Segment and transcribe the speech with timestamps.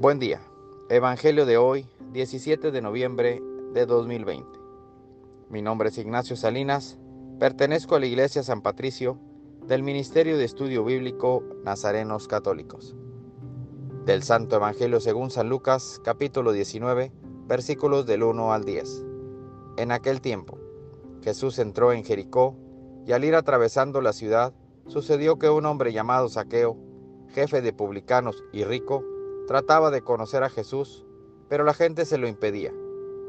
[0.00, 0.40] Buen día.
[0.90, 4.46] Evangelio de hoy, 17 de noviembre de 2020.
[5.50, 6.96] Mi nombre es Ignacio Salinas,
[7.40, 9.18] pertenezco a la Iglesia San Patricio
[9.66, 12.94] del Ministerio de Estudio Bíblico Nazarenos Católicos.
[14.04, 17.10] Del Santo Evangelio según San Lucas, capítulo 19,
[17.48, 19.04] versículos del 1 al 10.
[19.78, 20.60] En aquel tiempo,
[21.24, 22.54] Jesús entró en Jericó
[23.04, 24.54] y al ir atravesando la ciudad,
[24.86, 26.76] sucedió que un hombre llamado Saqueo,
[27.34, 29.04] jefe de publicanos y rico,
[29.48, 31.06] Trataba de conocer a Jesús,
[31.48, 32.70] pero la gente se lo impedía,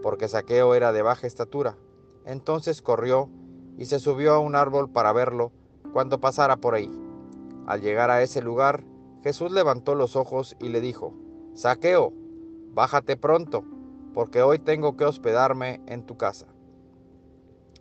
[0.04, 1.78] porque Saqueo era de baja estatura.
[2.26, 3.30] Entonces corrió
[3.78, 5.54] y se subió a un árbol para verlo
[5.94, 6.92] cuando pasara por ahí.
[7.68, 8.84] Al llegar a ese lugar,
[9.24, 11.14] Jesús levantó los ojos y le dijo,
[11.54, 12.12] Saqueo,
[12.74, 13.64] bájate pronto,
[14.14, 16.48] porque hoy tengo que hospedarme en tu casa.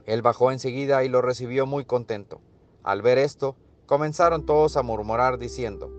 [0.07, 2.41] Él bajó enseguida y lo recibió muy contento.
[2.85, 5.91] Al ver esto, comenzaron todos a murmurar diciendo,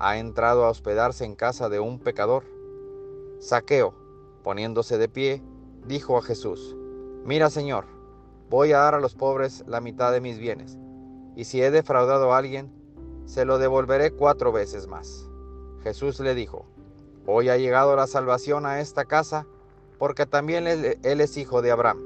[0.00, 2.44] ha entrado a hospedarse en casa de un pecador.
[3.40, 3.94] Saqueo,
[4.42, 5.42] poniéndose de pie,
[5.86, 6.76] dijo a Jesús,
[7.24, 7.84] Mira Señor,
[8.48, 10.78] voy a dar a los pobres la mitad de mis bienes,
[11.36, 12.72] y si he defraudado a alguien,
[13.26, 15.28] se lo devolveré cuatro veces más.
[15.82, 16.66] Jesús le dijo,
[17.26, 19.46] Hoy ha llegado la salvación a esta casa,
[19.98, 22.02] porque también él, es hijo de Abraham,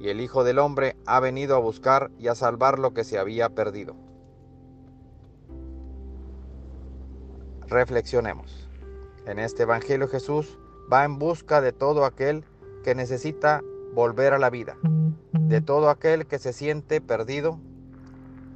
[0.00, 3.18] y el Hijo del Hombre ha venido a buscar y a salvar lo que se
[3.18, 3.96] había perdido.
[7.68, 8.68] Reflexionemos.
[9.26, 10.56] En este Evangelio Jesús
[10.92, 12.44] va en busca de todo aquel
[12.84, 14.76] que necesita volver a la vida,
[15.32, 17.58] de todo aquel que se siente perdido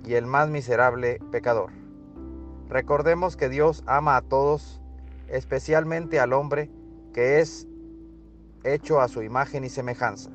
[0.06, 1.70] y el más miserable pecador.
[2.68, 4.80] Recordemos que Dios ama a todos,
[5.26, 6.70] especialmente al hombre
[7.12, 7.66] que es
[8.62, 10.30] hecho a su imagen y semejanza.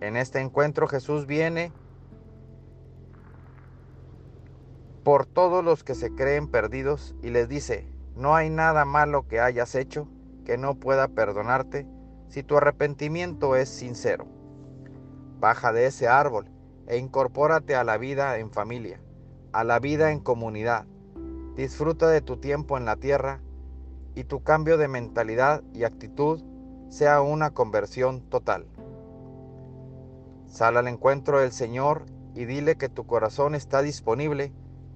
[0.00, 1.70] En este encuentro Jesús viene
[5.04, 9.40] por todos los que se creen perdidos y les dice, no hay nada malo que
[9.40, 10.08] hayas hecho
[10.44, 11.86] que no pueda perdonarte
[12.28, 14.26] si tu arrepentimiento es sincero.
[15.40, 16.46] Baja de ese árbol
[16.86, 19.00] e incorpórate a la vida en familia,
[19.52, 20.86] a la vida en comunidad.
[21.56, 23.40] Disfruta de tu tiempo en la tierra
[24.14, 26.42] y tu cambio de mentalidad y actitud
[26.88, 28.66] sea una conversión total.
[30.46, 34.52] Sal al encuentro del Señor y dile que tu corazón está disponible